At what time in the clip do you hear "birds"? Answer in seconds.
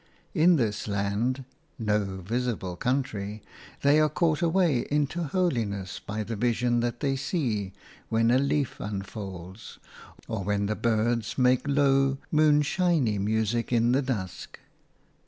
10.75-11.37